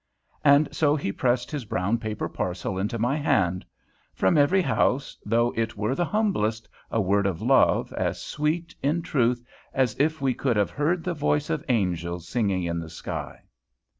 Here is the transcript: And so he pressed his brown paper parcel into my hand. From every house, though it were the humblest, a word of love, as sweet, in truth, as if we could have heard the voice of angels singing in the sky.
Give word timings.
And 0.43 0.67
so 0.75 0.95
he 0.95 1.11
pressed 1.11 1.51
his 1.51 1.63
brown 1.63 1.99
paper 1.99 2.27
parcel 2.27 2.79
into 2.79 2.97
my 2.97 3.17
hand. 3.17 3.63
From 4.15 4.35
every 4.35 4.63
house, 4.63 5.15
though 5.27 5.53
it 5.55 5.77
were 5.77 5.93
the 5.93 6.05
humblest, 6.05 6.67
a 6.89 6.99
word 6.99 7.27
of 7.27 7.39
love, 7.39 7.93
as 7.93 8.19
sweet, 8.19 8.73
in 8.81 9.03
truth, 9.03 9.45
as 9.75 9.95
if 9.99 10.19
we 10.19 10.33
could 10.33 10.57
have 10.57 10.71
heard 10.71 11.03
the 11.03 11.13
voice 11.13 11.51
of 11.51 11.63
angels 11.69 12.27
singing 12.27 12.63
in 12.63 12.79
the 12.79 12.89
sky. 12.89 13.43